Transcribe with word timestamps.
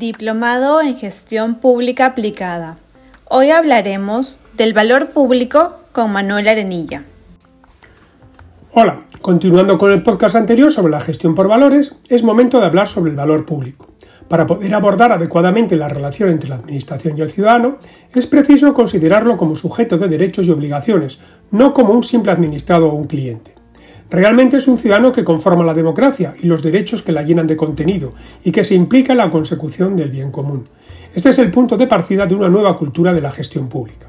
Diplomado 0.00 0.80
en 0.80 0.96
Gestión 0.96 1.56
Pública 1.56 2.06
Aplicada. 2.06 2.76
Hoy 3.28 3.50
hablaremos 3.50 4.40
del 4.56 4.72
valor 4.72 5.10
público 5.10 5.74
con 5.92 6.10
Manuel 6.10 6.48
Arenilla. 6.48 7.04
Hola, 8.72 9.02
continuando 9.20 9.76
con 9.76 9.92
el 9.92 10.02
podcast 10.02 10.36
anterior 10.36 10.72
sobre 10.72 10.90
la 10.90 11.02
gestión 11.02 11.34
por 11.34 11.48
valores, 11.48 11.94
es 12.08 12.22
momento 12.22 12.58
de 12.58 12.64
hablar 12.64 12.88
sobre 12.88 13.10
el 13.10 13.16
valor 13.18 13.44
público. 13.44 13.92
Para 14.26 14.46
poder 14.46 14.72
abordar 14.72 15.12
adecuadamente 15.12 15.76
la 15.76 15.90
relación 15.90 16.30
entre 16.30 16.48
la 16.48 16.54
Administración 16.54 17.18
y 17.18 17.20
el 17.20 17.30
ciudadano, 17.30 17.76
es 18.14 18.26
preciso 18.26 18.72
considerarlo 18.72 19.36
como 19.36 19.54
sujeto 19.54 19.98
de 19.98 20.08
derechos 20.08 20.46
y 20.46 20.50
obligaciones, 20.50 21.18
no 21.50 21.74
como 21.74 21.92
un 21.92 22.04
simple 22.04 22.32
administrado 22.32 22.88
o 22.88 22.94
un 22.94 23.06
cliente. 23.06 23.59
Realmente 24.10 24.56
es 24.56 24.66
un 24.66 24.76
ciudadano 24.76 25.12
que 25.12 25.22
conforma 25.22 25.64
la 25.64 25.72
democracia 25.72 26.34
y 26.42 26.46
los 26.46 26.62
derechos 26.62 27.02
que 27.02 27.12
la 27.12 27.22
llenan 27.22 27.46
de 27.46 27.56
contenido 27.56 28.12
y 28.42 28.50
que 28.50 28.64
se 28.64 28.74
implica 28.74 29.12
en 29.12 29.18
la 29.18 29.30
consecución 29.30 29.94
del 29.94 30.10
bien 30.10 30.32
común. 30.32 30.68
Este 31.14 31.28
es 31.30 31.38
el 31.38 31.52
punto 31.52 31.76
de 31.76 31.86
partida 31.86 32.26
de 32.26 32.34
una 32.34 32.48
nueva 32.48 32.76
cultura 32.76 33.12
de 33.12 33.20
la 33.20 33.30
gestión 33.30 33.68
pública. 33.68 34.08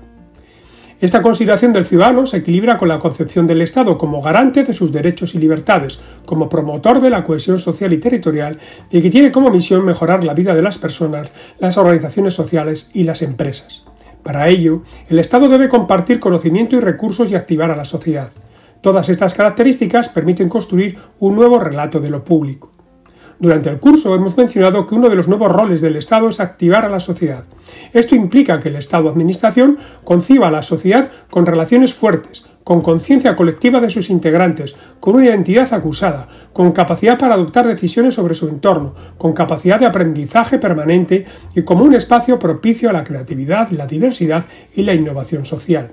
Esta 1.00 1.22
consideración 1.22 1.74
del 1.74 1.86
ciudadano 1.86 2.26
se 2.26 2.38
equilibra 2.38 2.78
con 2.78 2.88
la 2.88 3.00
concepción 3.00 3.46
del 3.46 3.62
Estado 3.62 3.98
como 3.98 4.22
garante 4.22 4.64
de 4.64 4.74
sus 4.74 4.92
derechos 4.92 5.34
y 5.36 5.40
libertades, 5.40 6.00
como 6.26 6.50
promotor 6.50 7.00
de 7.00 7.10
la 7.10 7.24
cohesión 7.24 7.60
social 7.60 7.94
y 7.94 7.98
territorial 7.98 8.58
y 8.92 9.02
que 9.02 9.10
tiene 9.10 9.32
como 9.32 9.50
misión 9.50 9.86
mejorar 9.86 10.24
la 10.24 10.34
vida 10.34 10.56
de 10.56 10.62
las 10.62 10.78
personas, 10.78 11.32
las 11.60 11.78
organizaciones 11.78 12.34
sociales 12.34 12.90
y 12.94 13.04
las 13.04 13.22
empresas. 13.22 13.84
Para 14.24 14.48
ello, 14.50 14.84
el 15.10 15.18
Estado 15.20 15.48
debe 15.48 15.70
compartir 15.70 16.20
conocimiento 16.20 16.76
y 16.76 16.80
recursos 16.80 17.32
y 17.32 17.36
activar 17.36 17.72
a 17.72 17.76
la 17.76 17.86
sociedad. 17.86 18.32
Todas 18.82 19.10
estas 19.10 19.36
características 19.36 20.10
permiten 20.10 20.50
construir 20.50 20.98
un 21.20 21.36
nuevo 21.36 21.60
relato 21.60 22.00
de 22.00 22.10
lo 22.10 22.24
público. 22.24 22.72
Durante 23.40 23.70
el 23.70 23.80
curso 23.80 24.14
hemos 24.14 24.38
mencionado 24.38 24.86
que 24.86 24.96
uno 24.96 25.10
de 25.10 25.16
los 25.16 25.28
nuevos 25.28 25.52
roles 25.52 25.82
del 25.82 25.96
Estado 25.96 26.30
es 26.30 26.40
activar 26.40 26.86
a 26.86 26.90
la 26.90 27.00
sociedad. 27.00 27.46
Esto 27.94 28.16
implica 28.16 28.60
que 28.60 28.70
el 28.70 28.76
Estado-Administración 28.76 29.78
conciba 30.04 30.48
a 30.48 30.52
la 30.52 30.62
sociedad 30.62 31.12
con 31.30 31.46
relaciones 31.46 31.94
fuertes, 31.94 32.46
con 32.64 32.82
conciencia 32.82 33.36
colectiva 33.36 33.80
de 33.80 33.90
sus 33.90 34.10
integrantes, 34.10 34.76
con 35.00 35.16
una 35.16 35.26
identidad 35.26 35.72
acusada, 35.74 36.26
con 36.54 36.72
capacidad 36.72 37.18
para 37.18 37.36
adoptar 37.36 37.68
decisiones 37.68 38.16
sobre 38.16 38.36
su 38.36 38.48
entorno, 38.48 38.94
con 39.18 39.34
capacidad 39.34 39.80
de 39.80 39.88
aprendizaje 39.88 40.58
permanente 40.58 41.26
y 41.56 41.64
como 41.64 41.84
un 41.84 41.96
espacio 41.96 42.40
propicio 42.40 42.90
a 42.90 42.94
la 42.94 43.04
creatividad, 43.04 43.70
la 43.72 43.88
diversidad 43.88 44.46
y 44.76 44.84
la 44.84 44.94
innovación 44.94 45.46
social. 45.46 45.90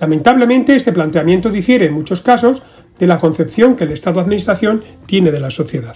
Lamentablemente, 0.00 0.76
este 0.76 0.92
planteamiento 0.92 1.50
difiere 1.50 1.86
en 1.86 1.94
muchos 1.94 2.20
casos 2.20 2.62
de 2.98 3.06
la 3.06 3.18
concepción 3.18 3.76
que 3.76 3.84
el 3.84 3.92
Estado-Administración 3.92 4.82
tiene 5.06 5.30
de 5.30 5.40
la 5.40 5.50
sociedad. 5.50 5.94